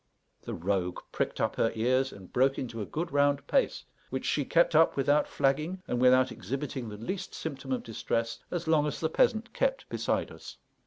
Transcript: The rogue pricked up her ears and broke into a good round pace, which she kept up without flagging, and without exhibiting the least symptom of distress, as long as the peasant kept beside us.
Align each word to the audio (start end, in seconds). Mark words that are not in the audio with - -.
The 0.41 0.55
rogue 0.55 0.99
pricked 1.11 1.39
up 1.39 1.57
her 1.57 1.71
ears 1.75 2.11
and 2.11 2.33
broke 2.33 2.57
into 2.57 2.81
a 2.81 2.87
good 2.87 3.11
round 3.11 3.45
pace, 3.45 3.85
which 4.09 4.25
she 4.25 4.45
kept 4.45 4.73
up 4.73 4.95
without 4.97 5.27
flagging, 5.27 5.83
and 5.87 6.01
without 6.01 6.31
exhibiting 6.31 6.89
the 6.89 6.97
least 6.97 7.35
symptom 7.35 7.71
of 7.71 7.83
distress, 7.83 8.39
as 8.49 8.67
long 8.67 8.87
as 8.87 8.99
the 8.99 9.09
peasant 9.11 9.53
kept 9.53 9.87
beside 9.89 10.31
us. 10.31 10.57